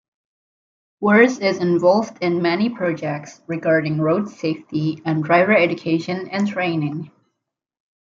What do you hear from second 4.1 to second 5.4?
safety and